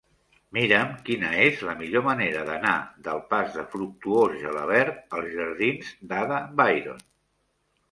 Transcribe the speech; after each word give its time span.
Mira'm 0.57 0.93
quina 1.09 1.33
és 1.47 1.61
la 1.67 1.75
millor 1.81 2.03
manera 2.07 2.41
d'anar 2.47 2.71
del 3.09 3.21
pas 3.35 3.53
de 3.59 3.67
Fructuós 3.75 4.35
Gelabert 4.47 4.99
als 5.21 5.31
jardins 5.37 5.95
d'Ada 6.11 6.43
Byron. 6.65 7.07